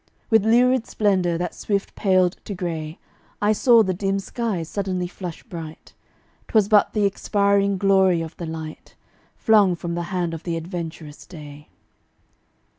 [0.31, 2.97] With lurid splendor that swift paled to gray,
[3.39, 5.93] I saw the dim skies suddenly flush bright.
[6.47, 8.95] 'Twas but the expiring glory of the light
[9.35, 11.67] Flung from the hand of the adventurous day.